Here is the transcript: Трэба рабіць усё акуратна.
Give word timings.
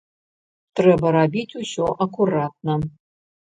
Трэба 0.81 1.11
рабіць 1.17 1.57
усё 1.61 1.85
акуратна. 2.09 2.83